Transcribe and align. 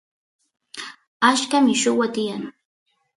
achka 1.29 1.57
milluwa 1.65 2.07
tiyan 2.13 2.43